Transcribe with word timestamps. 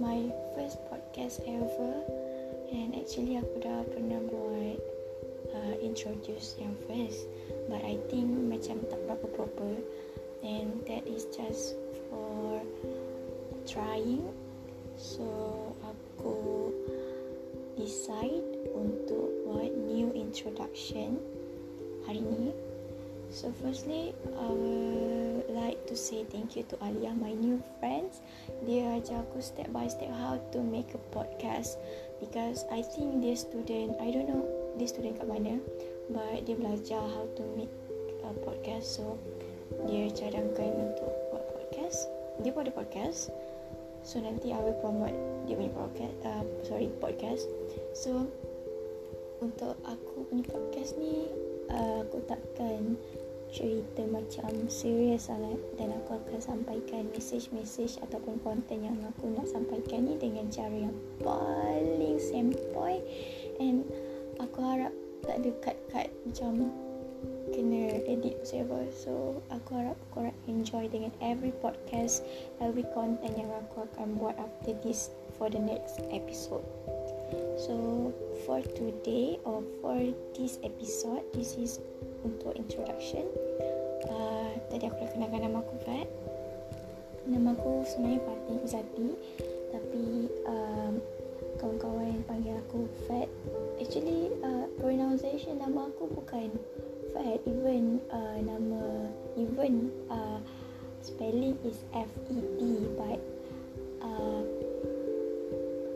my 0.00 0.30
first 0.54 0.78
podcast 0.86 1.42
ever. 1.46 1.94
And 2.70 2.94
actually 2.94 3.38
aku 3.38 3.54
dah 3.62 3.82
pernah 3.90 4.22
buat 4.30 4.78
uh, 5.54 5.74
introduce 5.82 6.54
yang 6.58 6.74
first. 6.86 7.26
But 7.66 7.82
I 7.82 7.98
think 8.10 8.30
macam 8.46 8.82
tak 8.86 8.98
berapa 9.06 9.26
proper. 9.34 9.74
And 10.46 10.78
that 10.86 11.02
is 11.06 11.26
just 11.34 11.74
for 12.08 12.62
trying. 13.66 14.30
So 14.98 15.67
aku 16.28 16.76
decide 17.80 18.44
untuk 18.76 19.32
buat 19.48 19.72
new 19.88 20.12
introduction 20.12 21.16
hari 22.04 22.20
ni. 22.20 22.52
So 23.28 23.52
firstly 23.60 24.16
I 24.40 24.48
would 24.48 25.52
like 25.52 25.84
to 25.88 25.96
say 25.96 26.24
thank 26.28 26.56
you 26.56 26.64
to 26.72 26.76
Alia 26.80 27.12
my 27.12 27.36
new 27.36 27.60
friends. 27.80 28.24
Dia 28.64 29.00
ajar 29.00 29.24
aku 29.28 29.40
step 29.40 29.68
by 29.72 29.88
step 29.88 30.12
how 30.12 30.40
to 30.52 30.58
make 30.64 30.96
a 30.96 31.02
podcast 31.12 31.76
because 32.20 32.64
I 32.72 32.80
think 32.80 33.20
dia 33.20 33.36
student 33.36 34.00
I 34.00 34.08
don't 34.12 34.28
know 34.28 34.44
dia 34.80 34.88
student 34.88 35.20
kat 35.20 35.28
mana 35.28 35.60
but 36.08 36.44
dia 36.48 36.56
belajar 36.56 37.04
how 37.04 37.28
to 37.36 37.42
make 37.56 37.72
a 38.24 38.32
podcast. 38.44 39.00
So 39.00 39.20
dia 39.84 40.08
cadangkan 40.12 40.92
untuk 40.92 41.12
buat 41.32 41.44
podcast. 41.52 42.08
Dia 42.40 42.52
pun 42.52 42.64
ada 42.64 42.72
podcast 42.72 43.28
so 44.02 44.18
nanti 44.22 44.54
I 44.54 44.60
will 44.60 44.78
promote 44.78 45.14
dia 45.48 45.56
punya 45.56 45.72
podcast 45.72 46.14
uh, 46.24 46.44
sorry 46.66 46.88
podcast. 47.00 47.44
So 47.96 48.28
untuk 49.38 49.78
aku 49.86 50.26
punya 50.28 50.44
podcast 50.50 50.98
ni 50.98 51.30
uh, 51.70 52.04
aku 52.04 52.20
takkan 52.26 52.98
cerita 53.48 54.04
macam 54.04 54.68
serius 54.68 55.32
lah 55.32 55.56
dan 55.80 55.96
aku 55.96 56.20
akan 56.20 56.36
sampaikan 56.36 57.08
message-message 57.16 57.96
ataupun 58.04 58.36
konten 58.44 58.84
yang 58.84 59.00
aku 59.08 59.32
nak 59.32 59.48
sampaikan 59.48 60.04
ni 60.04 60.20
dengan 60.20 60.52
cara 60.52 60.74
yang 60.76 60.96
paling 61.24 62.20
sempoi. 62.20 63.00
And 63.56 63.88
aku 64.36 64.58
harap 64.60 64.92
tak 65.24 65.40
ada 65.40 65.50
cut-cut 65.64 66.08
macam 66.28 66.68
kena 67.52 68.02
edit 68.04 68.38
whatever 68.42 68.82
so 68.92 69.40
aku 69.52 69.76
harap 69.76 69.98
korang 70.12 70.36
enjoy 70.50 70.84
dengan 70.88 71.12
every 71.24 71.52
podcast 71.64 72.24
every 72.60 72.84
content 72.92 73.34
yang 73.36 73.50
aku 73.66 73.84
akan 73.94 74.16
buat 74.20 74.36
after 74.36 74.76
this 74.84 75.12
for 75.38 75.46
the 75.48 75.62
next 75.62 76.02
episode. 76.10 76.66
So 77.56 78.10
for 78.44 78.60
today 78.74 79.38
or 79.46 79.62
for 79.80 79.96
this 80.34 80.58
episode 80.66 81.22
this 81.32 81.54
is 81.54 81.78
untuk 82.26 82.58
introduction. 82.58 83.24
Uh, 84.10 84.50
Tadi 84.68 84.90
aku 84.90 85.06
dah 85.06 85.10
kenalkan 85.14 85.40
nama 85.46 85.62
aku 85.62 85.74
Fat. 85.86 86.08
Nama 87.28 87.54
aku 87.54 87.84
sebenarnya 87.84 88.24
Fatih 88.24 88.56
Izzati 88.64 89.08
Tapi 89.68 90.04
um, 90.48 90.92
kawan-kawan 91.62 92.24
panggil 92.26 92.58
aku 92.58 92.90
Fat. 93.06 93.30
Actually 93.78 94.34
uh, 94.42 94.66
pronunciation 94.82 95.62
nama 95.62 95.86
aku 95.86 96.10
bukan 96.10 96.50
Fat 97.18 97.42
Even 97.42 97.98
uh, 98.14 98.38
nama 98.38 99.10
Even 99.34 99.90
uh, 100.06 100.38
spelling 101.02 101.58
is 101.66 101.82
F-E-T 101.90 102.58
But 102.94 103.18
uh, 103.98 104.46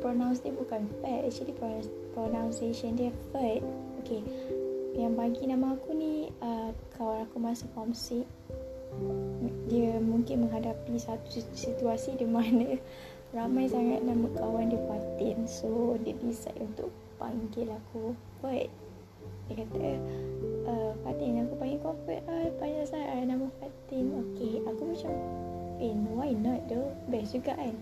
pronounce 0.02 0.42
dia 0.42 0.50
bukan 0.50 0.90
Fat. 0.98 1.30
Actually 1.30 1.54
pronunciation 2.10 2.98
dia 2.98 3.14
Fat. 3.30 3.62
Okay 4.02 4.26
yang 4.92 5.16
bagi 5.16 5.48
nama 5.48 5.72
aku 5.72 5.96
ni 5.96 6.28
uh, 6.44 6.68
kawan 6.96 7.24
aku 7.24 7.40
masa 7.40 7.64
form 7.72 7.96
6 7.96 8.28
dia 9.72 9.96
mungkin 10.04 10.44
menghadapi 10.44 11.00
satu 11.00 11.40
situasi 11.56 12.12
di 12.20 12.28
mana 12.28 12.76
ramai 13.36 13.64
sangat 13.72 14.04
nama 14.04 14.28
kawan 14.36 14.68
dia 14.68 14.80
Fatin 14.84 15.48
so 15.48 15.96
dia 16.04 16.12
decide 16.20 16.60
untuk 16.60 16.92
panggil 17.16 17.72
aku 17.72 18.12
Fat 18.44 18.68
dia 19.52 19.68
kata 19.68 20.00
uh, 20.64 20.92
Fatin 21.04 21.44
aku 21.44 21.54
panggil 21.60 21.78
kau 21.84 21.92
Fat 22.08 22.24
uh, 22.24 22.48
panggil 22.56 22.88
saya 22.88 23.20
uh, 23.20 23.24
nama 23.28 23.46
Fatin. 23.60 24.04
Ok 24.16 24.64
aku 24.64 24.82
macam 24.88 25.12
eh 25.76 25.92
why 26.16 26.32
not? 26.32 26.64
Though 26.72 26.88
best 27.12 27.36
juga 27.36 27.52
kan? 27.52 27.76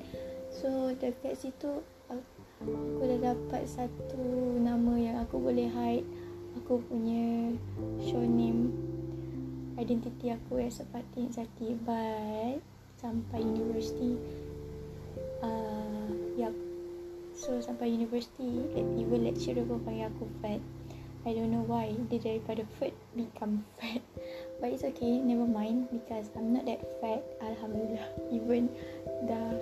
So 0.51 0.91
dekat 0.99 1.39
situ 1.39 1.79
aku 2.11 3.03
dah 3.07 3.33
dapat 3.33 3.71
satu 3.71 4.59
nama 4.59 4.99
yang 4.99 5.17
aku 5.23 5.39
boleh 5.39 5.71
hide 5.71 6.05
aku 6.59 6.83
punya 6.91 7.55
show 8.03 8.19
name 8.19 8.75
identity 9.79 10.35
aku 10.35 10.59
as 10.59 10.83
a 10.83 10.87
Fatin 10.91 11.31
Zati 11.31 11.79
but 11.87 12.59
sampai 12.99 13.41
university 13.47 14.19
uh, 15.47 16.11
yup. 16.35 16.53
So 17.33 17.63
sampai 17.63 17.95
university 17.95 18.67
even 18.75 19.23
lecturer 19.23 19.63
pun 19.63 19.81
panggil 19.87 20.11
aku 20.11 20.27
fat 20.43 20.61
I 21.29 21.37
don't 21.37 21.53
know 21.53 21.61
why 21.69 21.93
dia 22.09 22.17
daripada 22.17 22.65
fat 22.81 22.97
become 23.13 23.61
fat. 23.77 24.01
But 24.57 24.73
it's 24.73 24.85
okay 24.89 25.21
never 25.21 25.45
mind 25.45 25.93
because 25.93 26.33
I'm 26.33 26.57
not 26.57 26.65
that 26.65 26.81
fat 27.05 27.21
Alhamdulillah. 27.45 28.09
Even 28.37 28.73
dah 29.29 29.53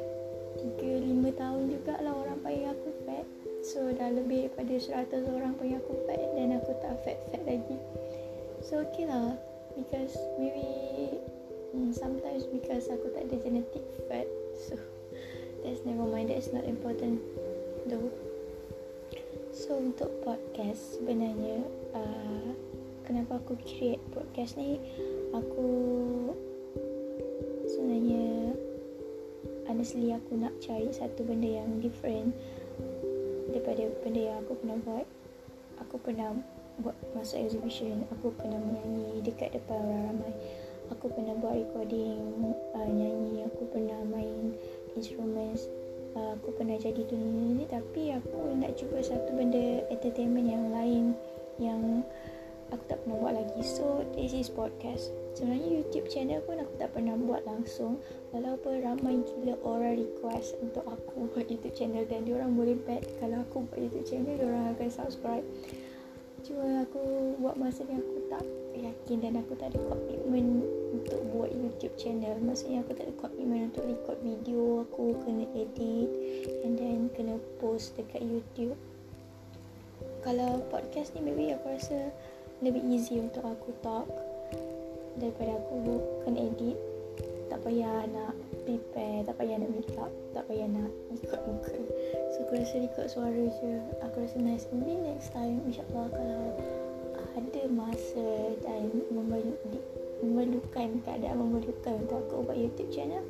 3-5 0.78 1.34
tahun 1.34 1.62
jugalah 1.74 2.14
orang 2.14 2.38
panggil 2.46 2.70
aku 2.70 2.90
fat. 3.02 3.26
So 3.66 3.90
dah 3.90 4.06
lebih 4.14 4.54
daripada 4.54 4.74
100 5.18 5.34
orang 5.34 5.52
panggil 5.58 5.82
aku 5.82 5.98
fat 6.06 6.22
Dan 6.38 6.54
aku 6.62 6.70
tak 6.78 6.94
fat-fat 7.02 7.42
lagi. 7.42 7.76
So 8.62 8.86
okay 8.86 9.10
lah 9.10 9.34
Because 9.74 10.14
maybe 10.38 11.18
mm, 11.74 11.90
Sometimes 11.90 12.46
because 12.54 12.86
aku 12.86 13.10
tak 13.18 13.26
ada 13.26 13.36
genetic 13.42 13.82
fat 14.06 14.30
So 14.54 14.78
That's 15.66 15.82
never 15.82 16.06
mind 16.06 16.30
That's 16.30 16.54
not 16.54 16.62
important 16.70 17.18
Though 17.90 18.27
So 19.68 19.76
untuk 19.76 20.08
podcast 20.24 20.96
sebenarnya 20.96 21.60
uh, 21.92 22.56
Kenapa 23.04 23.36
aku 23.36 23.52
create 23.68 24.00
podcast 24.16 24.56
ni 24.56 24.80
Aku 25.36 25.68
Sebenarnya 27.68 28.56
Honestly 29.68 30.16
aku 30.16 30.40
nak 30.40 30.56
cari 30.64 30.88
satu 30.88 31.20
benda 31.20 31.60
yang 31.60 31.84
different 31.84 32.32
daripada 33.52 33.92
benda 34.00 34.32
yang 34.32 34.36
aku 34.40 34.56
pernah 34.56 34.78
buat. 34.88 35.06
Aku 35.84 35.96
pernah 36.00 36.32
buat 36.80 36.96
masa 37.12 37.36
exhibition 37.36 38.08
aku 38.08 38.32
pernah 38.40 38.56
menyanyi 38.56 39.20
dekat 39.20 39.52
depan 39.52 39.84
orang 39.84 40.16
ramai. 40.16 40.32
Aku 40.96 41.12
pernah 41.12 41.36
buat 41.36 41.60
recording 41.60 42.56
uh, 42.72 42.88
nyanyi 42.88 43.44
aku 43.44 43.68
pernah 43.68 44.00
main 44.08 44.56
instruments 44.96 45.68
uh, 46.18 46.34
aku 46.34 46.50
pernah 46.58 46.74
jadi 46.74 47.06
tu 47.06 47.14
ni 47.14 47.62
tapi 47.70 48.10
aku 48.10 48.58
nak 48.58 48.74
cuba 48.74 48.98
satu 48.98 49.30
benda 49.30 49.86
entertainment 49.86 50.50
yang 50.50 50.66
lain 50.74 51.14
yang 51.62 52.02
aku 52.74 52.84
tak 52.90 52.98
pernah 53.04 53.16
buat 53.22 53.34
lagi. 53.38 53.60
So 53.64 54.04
this 54.12 54.34
is 54.34 54.50
podcast. 54.52 55.14
Sebenarnya 55.32 55.80
YouTube 55.80 56.10
channel 56.10 56.42
pun 56.44 56.58
aku 56.60 56.74
tak 56.76 56.90
pernah 56.92 57.14
buat 57.16 57.46
langsung. 57.46 58.02
Walaupun 58.34 58.82
ramai 58.84 59.22
gila 59.24 59.56
orang 59.64 60.02
request 60.02 60.58
untuk 60.60 60.84
aku 60.84 61.24
buat 61.32 61.46
YouTube 61.48 61.74
channel 61.74 62.04
dan 62.04 62.26
diorang 62.26 62.52
boleh 62.52 62.76
bet 62.76 63.06
kalau 63.22 63.40
aku 63.46 63.64
buat 63.70 63.80
YouTube 63.80 64.06
channel 64.06 64.34
diorang 64.36 64.74
akan 64.76 64.88
subscribe. 64.90 65.46
Cuma 66.46 66.86
aku 66.86 67.02
buat 67.42 67.58
masa 67.58 67.82
ni 67.88 67.98
aku 67.98 68.14
tak 68.30 68.44
yakin 68.78 69.18
dan 69.18 69.42
aku 69.42 69.58
tak 69.58 69.74
ada 69.74 69.80
komitmen 69.90 70.62
untuk 70.98 71.20
buat 71.30 71.50
YouTube 71.54 71.94
channel. 71.94 72.34
Maksudnya 72.42 72.82
aku 72.82 72.92
tak 72.98 73.06
ada 73.06 73.14
komitmen 73.22 73.70
untuk 73.70 73.86
record 73.86 74.18
video 74.26 74.82
aku 74.82 75.14
kena 75.22 75.46
edit 75.54 76.10
and 76.66 76.74
then 76.74 77.06
kena 77.14 77.38
post 77.62 77.94
dekat 77.94 78.22
YouTube. 78.26 78.74
Kalau 80.26 80.60
podcast 80.68 81.14
ni 81.14 81.22
maybe 81.22 81.54
aku 81.54 81.70
rasa 81.70 82.10
lebih 82.58 82.82
easy 82.90 83.22
untuk 83.22 83.46
aku 83.46 83.70
talk 83.80 84.10
daripada 85.22 85.54
aku 85.62 86.02
kena 86.26 86.50
edit. 86.50 86.76
Tak 87.48 87.64
payah 87.64 88.04
nak 88.12 88.36
prepare 88.68 89.24
tak 89.24 89.40
payah 89.40 89.56
nak 89.56 89.70
make 89.72 89.94
up 89.96 90.12
tak 90.36 90.44
payah 90.50 90.68
nak 90.68 90.90
ikut 91.14 91.40
muka. 91.48 91.78
So 92.34 92.44
aku 92.44 92.52
rasa 92.60 92.76
ikut 92.82 93.06
suara 93.08 93.44
je. 93.62 93.72
Aku 94.04 94.26
rasa 94.26 94.36
nice. 94.42 94.68
Maybe 94.74 95.00
next 95.00 95.32
time 95.32 95.62
insyaAllah 95.64 96.10
kalau 96.12 96.44
ada 97.38 97.62
masa 97.70 98.28
dan 98.66 98.90
memerlukan 100.20 101.02
keadaan 101.04 101.38
memerlukan 101.38 101.94
untuk 102.04 102.18
aku 102.26 102.46
buat 102.48 102.58
YouTube 102.58 102.90
channel 102.90 103.22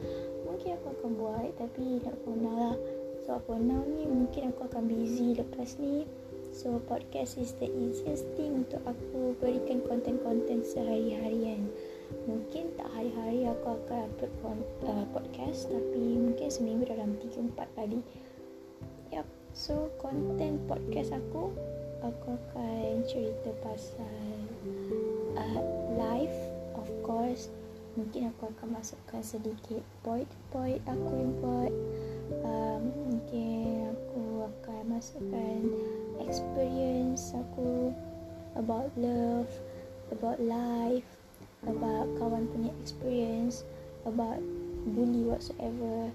mungkin 0.48 0.76
aku 0.80 0.86
akan 0.96 1.10
buat 1.20 1.50
tapi 1.60 2.00
nak 2.02 2.16
for 2.24 2.36
now 2.36 2.56
lah 2.56 2.76
so 3.24 3.36
for 3.44 3.60
now 3.60 3.80
ni 3.84 4.08
mungkin 4.08 4.50
aku 4.52 4.68
akan 4.68 4.88
busy 4.88 5.36
lepas 5.36 5.76
ni 5.76 6.08
So 6.48 6.80
podcast 6.88 7.36
is 7.36 7.52
the 7.60 7.68
easiest 7.68 8.24
thing 8.34 8.64
untuk 8.64 8.80
aku 8.88 9.36
berikan 9.36 9.84
konten-konten 9.84 10.64
sehari-harian. 10.64 11.68
Mungkin 12.24 12.72
tak 12.74 12.88
hari-hari 12.96 13.44
aku 13.46 13.76
akan 13.76 14.08
upload 14.16 14.58
uh, 14.88 15.04
podcast 15.12 15.68
tapi 15.68 16.18
mungkin 16.18 16.48
seminggu 16.48 16.88
dalam 16.88 17.14
3-4 17.20 17.52
kali. 17.76 18.00
Yep. 19.12 19.28
So 19.52 19.92
content 20.00 20.64
podcast 20.66 21.14
aku 21.14 21.52
Aku 21.98 22.38
akan 22.38 23.02
cerita 23.10 23.50
pasal 23.58 24.46
uh, 25.34 25.62
Life 25.98 26.57
course 27.08 27.48
Mungkin 27.96 28.28
aku 28.30 28.52
akan 28.52 28.76
masukkan 28.76 29.24
sedikit 29.24 29.80
Point-point 30.04 30.84
aku 30.84 31.10
yang 31.16 31.32
buat 31.40 31.72
um, 32.44 32.82
Mungkin 33.08 33.96
aku 33.96 34.44
akan 34.44 34.80
masukkan 34.92 35.58
Experience 36.20 37.32
aku 37.32 37.96
About 38.60 38.92
love 39.00 39.48
About 40.12 40.36
life 40.38 41.08
About 41.64 42.12
kawan 42.20 42.44
punya 42.52 42.70
experience 42.84 43.64
About 44.04 44.44
bully 44.92 45.26
whatsoever 45.26 46.12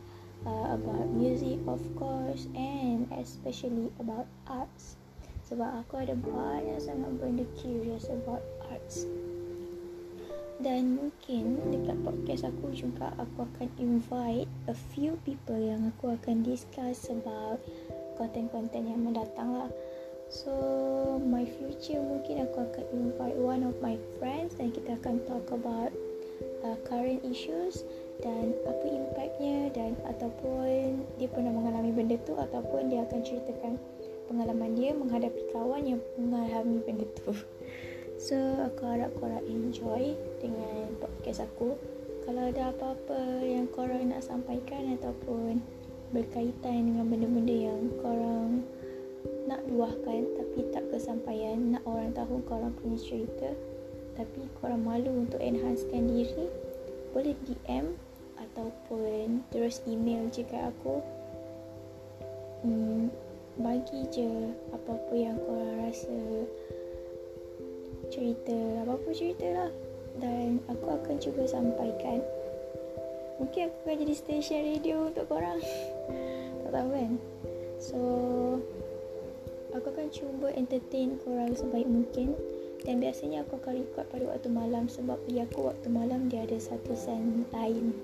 uh, 0.48 0.76
about 0.76 1.08
music 1.16 1.60
of 1.68 1.80
course 1.96 2.48
and 2.56 3.08
especially 3.16 3.92
about 4.00 4.28
arts. 4.48 5.00
Sebab 5.48 5.84
aku 5.84 6.04
ada 6.04 6.16
banyak 6.16 6.80
sangat 6.80 7.12
benda 7.20 7.46
curious 7.60 8.08
about 8.12 8.42
arts 8.72 9.06
dan 10.62 11.00
mungkin 11.00 11.58
dekat 11.74 11.98
podcast 12.06 12.44
aku 12.46 12.70
juga 12.76 13.10
aku 13.18 13.48
akan 13.48 13.70
invite 13.82 14.50
a 14.70 14.76
few 14.94 15.18
people 15.26 15.58
yang 15.58 15.90
aku 15.90 16.14
akan 16.14 16.46
discuss 16.46 17.10
about 17.10 17.58
konten-konten 18.20 18.86
yang 18.86 19.02
mendatang 19.02 19.50
lah 19.50 19.72
so 20.30 20.54
my 21.26 21.46
future 21.46 22.02
mungkin 22.02 22.46
aku 22.46 22.66
akan 22.70 22.86
invite 22.94 23.38
one 23.38 23.66
of 23.66 23.74
my 23.82 23.98
friends 24.22 24.54
dan 24.58 24.70
kita 24.70 24.94
akan 25.02 25.18
talk 25.26 25.46
about 25.50 25.90
uh, 26.62 26.78
current 26.86 27.22
issues 27.26 27.82
dan 28.22 28.54
apa 28.70 28.86
impactnya 28.88 29.74
dan 29.74 29.98
ataupun 30.08 31.02
dia 31.18 31.28
pernah 31.28 31.52
mengalami 31.52 31.92
benda 31.92 32.16
tu 32.24 32.38
ataupun 32.38 32.94
dia 32.94 33.04
akan 33.10 33.20
ceritakan 33.26 33.74
pengalaman 34.32 34.72
dia 34.74 34.96
menghadapi 34.96 35.44
kawan 35.52 35.84
yang 35.84 36.02
mengalami 36.16 36.80
benda 36.88 37.06
tu. 37.20 37.36
So 38.24 38.40
aku 38.40 38.88
harap 38.88 39.12
korang 39.20 39.44
enjoy 39.52 40.16
dengan 40.40 40.96
podcast 40.96 41.44
aku. 41.44 41.76
Kalau 42.24 42.48
ada 42.48 42.72
apa-apa 42.72 43.44
yang 43.44 43.68
korang 43.68 44.16
nak 44.16 44.24
sampaikan 44.24 44.96
ataupun 44.96 45.60
berkaitan 46.16 46.88
dengan 46.88 47.04
benda-benda 47.12 47.52
yang 47.52 47.92
korang 48.00 48.64
nak 49.44 49.60
luahkan 49.68 50.24
tapi 50.40 50.64
tak 50.72 50.88
kesampaian, 50.88 51.76
nak 51.76 51.84
orang 51.84 52.16
tahu 52.16 52.40
korang 52.48 52.72
punya 52.80 52.96
cerita 52.96 53.52
tapi 54.16 54.48
korang 54.64 54.88
malu 54.88 55.28
untuk 55.28 55.44
enhancekan 55.44 56.08
diri, 56.08 56.48
boleh 57.12 57.36
DM 57.44 57.92
ataupun 58.40 59.44
terus 59.52 59.84
email 59.84 60.32
je 60.32 60.48
kat 60.48 60.72
aku 60.72 61.04
hmm, 62.64 63.12
bagi 63.60 64.08
je 64.16 64.48
apa-apa 64.72 65.12
yang 65.12 65.36
kau 65.44 65.60
rasa 65.84 66.48
cerita 68.14 68.54
apa-apa 68.86 69.10
cerita 69.10 69.48
lah. 69.50 69.72
Dan 70.22 70.62
aku 70.70 70.86
akan 70.86 71.18
cuba 71.18 71.50
sampaikan. 71.50 72.22
Mungkin 73.42 73.74
aku 73.74 73.78
akan 73.90 73.96
jadi 74.06 74.14
stesen 74.14 74.62
radio 74.62 75.10
untuk 75.10 75.26
korang. 75.26 75.58
Tak 76.64 76.72
tahu 76.80 76.90
kan? 76.96 77.12
So 77.82 78.00
aku 79.74 79.90
akan 79.90 80.08
cuba 80.14 80.48
entertain 80.54 81.18
korang 81.26 81.58
sebaik 81.58 81.90
mungkin. 81.90 82.38
Dan 82.86 83.02
biasanya 83.02 83.42
aku 83.48 83.58
akan 83.58 83.82
record 83.82 84.06
pada 84.12 84.26
waktu 84.30 84.50
malam 84.52 84.86
sebab 84.88 85.18
bagi 85.26 85.42
aku 85.42 85.72
waktu 85.72 85.88
malam 85.88 86.28
dia 86.28 86.44
ada 86.46 86.60
satu 86.60 86.94
sound 86.94 87.50
lain 87.50 87.96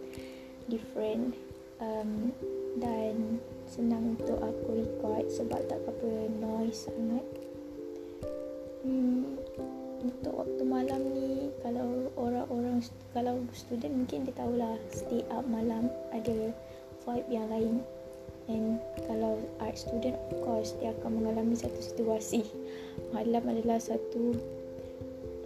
different. 0.68 1.38
Um, 1.80 2.36
dan 2.80 3.40
senang 3.64 4.20
untuk 4.20 4.40
aku 4.40 4.84
record 4.84 5.32
sebab 5.32 5.62
tak 5.72 5.80
apa 5.88 6.10
noise 6.42 6.90
sangat. 6.90 7.26
Hmm, 8.84 9.40
untuk 10.00 10.34
waktu 10.40 10.64
malam 10.64 11.02
ni 11.12 11.52
kalau 11.60 12.08
orang-orang 12.16 12.80
kalau 13.12 13.40
student 13.52 13.94
mungkin 14.04 14.24
dia 14.24 14.36
tahulah 14.36 14.76
stay 14.92 15.24
up 15.32 15.44
malam 15.48 15.92
ada 16.16 16.52
vibe 17.04 17.30
yang 17.30 17.48
lain. 17.52 17.76
And 18.50 18.82
kalau 19.06 19.38
art 19.62 19.78
student 19.78 20.18
of 20.34 20.42
course 20.42 20.74
dia 20.82 20.90
akan 20.98 21.22
mengalami 21.22 21.54
satu 21.54 21.78
situasi. 21.78 22.42
Malam 23.14 23.46
adalah 23.46 23.78
satu 23.78 24.34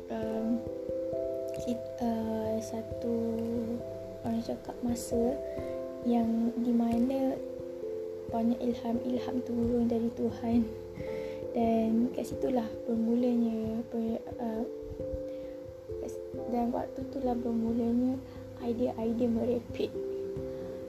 um, 0.07 0.63
uh, 2.00 2.55
satu 2.63 3.15
orang 4.23 4.39
cakap 4.39 4.75
masa 4.88 5.35
yang 6.07 6.55
di 6.63 6.71
mana 6.71 7.35
banyak 8.31 8.59
ilham-ilham 8.63 9.35
turun 9.44 9.91
dari 9.91 10.07
Tuhan 10.15 10.63
dan 11.53 12.09
kat 12.17 12.25
situlah 12.25 12.65
bermulanya 12.89 13.81
ber, 13.94 14.17
uh, 14.41 14.65
dan 16.50 16.73
waktu 16.73 17.01
itulah 17.05 17.38
bermulanya 17.38 18.17
idea-idea 18.61 19.29
merepek. 19.29 19.94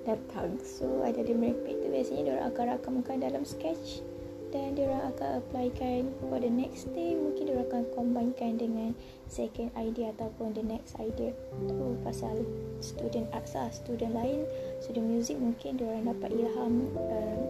Datang 0.04 0.60
so 0.60 1.04
idea-idea 1.04 1.36
merepek 1.36 1.80
tu 1.80 1.86
biasanya 1.88 2.22
dia 2.24 2.36
akan 2.48 2.64
rakamkan 2.76 3.16
dalam 3.20 3.44
sketch 3.44 4.04
dan 4.52 4.78
dia 4.78 4.86
orang 4.86 5.10
akan 5.16 5.28
applykan 5.42 6.00
for 6.30 6.38
the 6.38 6.48
next 6.48 6.86
day. 6.94 7.16
Mungkin 7.18 7.50
dia 7.50 7.58
akan 7.64 7.82
combinekan 7.92 8.60
dengan 8.60 8.90
second 9.26 9.72
idea 9.74 10.14
ataupun 10.14 10.54
the 10.54 10.62
next 10.62 10.94
idea. 11.02 11.34
Tu 11.66 11.88
pasal 12.06 12.46
student 12.78 13.26
arts 13.34 13.56
lah 13.56 13.68
student 13.74 14.14
lain 14.14 14.46
student 14.78 15.08
music 15.08 15.40
mungkin 15.40 15.80
dia 15.80 15.88
orang 15.90 16.12
dapat 16.12 16.30
ilham 16.36 16.74
uh, 16.94 17.40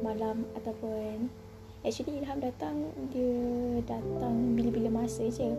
malam 0.00 0.48
ataupun 0.56 1.28
actually 1.84 2.18
ilham 2.18 2.40
datang 2.40 2.90
dia 3.12 3.36
datang 3.84 4.56
bila-bila 4.56 5.04
masa 5.04 5.28
je. 5.28 5.52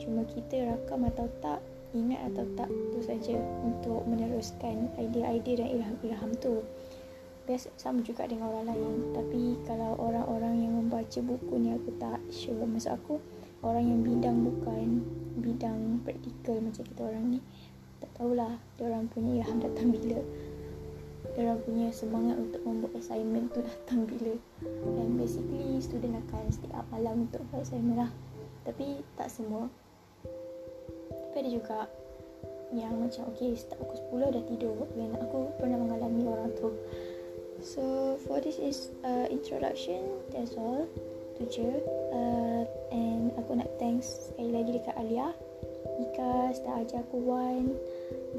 Cuma 0.00 0.22
kita 0.28 0.76
rakam 0.76 1.08
atau 1.08 1.26
tak 1.40 1.60
ingat 1.96 2.30
atau 2.30 2.44
tak 2.54 2.70
tu 2.94 3.00
saja 3.02 3.34
untuk 3.64 4.06
meneruskan 4.06 4.92
idea-idea 5.00 5.64
dan 5.64 5.68
ilham-ilham 5.80 6.30
tu. 6.38 6.62
Biasa 7.48 7.72
sama 7.80 8.04
juga 8.04 8.28
dengan 8.28 8.52
orang 8.52 8.76
lain. 8.76 8.94
Tapi 9.16 9.42
kalau 9.64 9.96
orang-orang 9.98 10.54
yang 10.60 10.72
membaca 10.76 11.18
buku 11.18 11.54
ni 11.58 11.74
aku 11.74 11.90
tak 11.98 12.20
sure. 12.30 12.62
Maksud 12.62 12.94
aku 12.94 13.18
orang 13.64 13.84
yang 13.88 14.00
bidang 14.04 14.36
bukan 14.44 15.02
bidang 15.40 16.04
praktikal 16.04 16.60
macam 16.60 16.84
kita 16.84 17.00
orang 17.00 17.24
ni 17.36 17.40
tak 18.00 18.10
tahulah 18.16 18.56
dia 18.76 18.84
orang 18.88 19.04
punya 19.12 19.40
ilham 19.40 19.60
datang 19.60 19.92
bila 19.92 20.20
dia 21.34 21.54
punya 21.62 21.88
semangat 21.94 22.36
untuk 22.38 22.62
membuat 22.66 22.98
assignment 22.98 23.52
tu 23.54 23.60
datang 23.62 24.06
bila? 24.06 24.34
Dan 24.64 25.18
basically 25.18 25.78
student 25.78 26.18
akan 26.26 26.50
up 26.74 26.86
malam 26.90 27.26
untuk 27.28 27.42
buat 27.50 27.62
assignment 27.62 28.06
lah. 28.06 28.10
Tapi 28.66 29.00
tak 29.14 29.30
semua. 29.30 29.70
Tapi 31.30 31.36
ada 31.46 31.50
juga 31.50 31.78
yang 32.70 33.02
macam 33.02 33.26
okay 33.34 33.58
start 33.58 33.82
pukul 33.82 34.30
10 34.30 34.34
dah 34.38 34.44
tidur 34.46 34.86
dan 34.94 35.10
aku 35.18 35.50
pernah 35.58 35.78
mengalami 35.78 36.22
orang 36.26 36.50
tu. 36.54 36.70
So 37.60 38.16
for 38.24 38.40
this 38.40 38.56
is 38.56 38.88
uh, 39.04 39.26
introduction 39.28 40.00
That's 40.30 40.54
all. 40.56 40.86
Tu 41.36 41.44
je. 41.50 41.68
Uh, 42.14 42.64
And 42.90 43.30
aku 43.38 43.54
nak 43.54 43.70
thanks 43.78 44.30
Sekali 44.34 44.50
lagi 44.50 44.70
dekat 44.74 44.94
Alia. 44.98 45.30
Ikas 46.00 46.64
dah 46.64 46.82
ajar 46.82 47.04
aku 47.06 47.20
one 47.22 47.76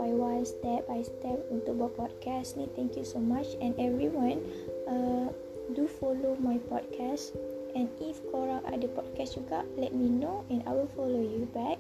By 0.02 0.10
one 0.18 0.50
step 0.50 0.90
by 0.90 1.06
step 1.06 1.46
Untuk 1.54 1.78
buat 1.78 1.94
podcast 1.94 2.58
ni. 2.58 2.66
Thank 2.74 2.98
you 2.98 3.06
so 3.06 3.22
much. 3.22 3.54
And 3.62 3.78
everyone 3.78 4.42
uh, 4.90 5.30
Do 5.78 5.86
follow 5.86 6.34
my 6.42 6.58
podcast. 6.74 7.38
And 7.78 7.86
if 8.02 8.18
korang 8.34 8.66
ada 8.66 8.90
podcast 8.90 9.38
juga 9.38 9.62
Let 9.78 9.94
me 9.94 10.10
know 10.10 10.42
And 10.50 10.66
I 10.66 10.74
will 10.74 10.90
follow 10.98 11.22
you 11.22 11.46
back. 11.54 11.78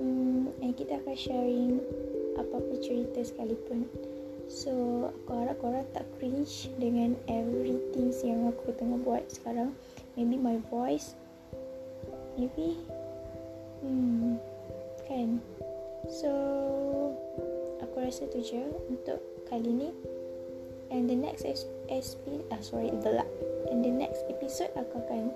Um, 0.00 0.48
And 0.64 0.72
kita 0.72 0.96
akan 1.04 1.12
sharing 1.12 1.84
Apa-apa 2.40 2.80
cerita 2.80 3.20
sekalipun. 3.20 3.84
So 4.48 4.72
aku 5.12 5.30
harap 5.36 5.60
korang 5.60 5.86
tak 5.92 6.08
cringe 6.16 6.72
dengan 6.80 7.20
everything 7.28 8.16
yang 8.24 8.48
aku 8.48 8.72
tengah 8.80 8.96
buat 9.04 9.28
sekarang. 9.28 9.76
Maybe 10.16 10.40
my 10.40 10.56
voice. 10.72 11.12
Maybe 12.40 12.80
Hmm 13.84 14.40
Kan 15.04 15.44
So 16.08 16.30
Aku 17.84 17.96
rasa 18.00 18.30
tu 18.30 18.40
je 18.40 18.62
untuk 18.88 19.20
kali 19.50 19.72
ni 19.72 19.90
And 20.88 21.10
the 21.10 21.18
next 21.18 21.44
SP 21.90 22.46
Ah 22.48 22.62
sorry 22.62 22.94
the 23.04 23.26
And 23.68 23.84
the 23.84 23.92
next 23.92 24.24
episode 24.30 24.72
aku 24.78 25.02
akan 25.04 25.34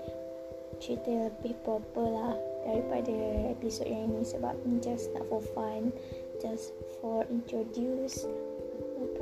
cerita 0.82 1.30
lebih 1.30 1.54
proper 1.62 2.02
lah 2.02 2.34
daripada 2.66 3.14
episod 3.54 3.86
yang 3.86 4.10
ini 4.10 4.26
sebab 4.26 4.58
ni 4.66 4.82
just 4.82 5.14
not 5.14 5.22
for 5.30 5.38
fun 5.54 5.94
just 6.42 6.74
for 6.98 7.22
introduce 7.30 8.26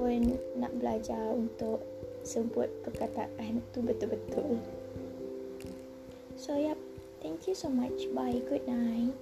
ataupun 0.02 0.34
nak 0.58 0.72
belajar 0.82 1.30
untuk 1.30 1.78
sebut 2.26 2.66
perkataan 2.82 3.62
tu 3.70 3.82
betul-betul. 3.82 4.58
So 6.34 6.58
yep, 6.58 6.78
thank 7.22 7.46
you 7.46 7.54
so 7.54 7.70
much. 7.70 8.10
Bye. 8.10 8.42
Good 8.50 8.66
night. 8.66 9.14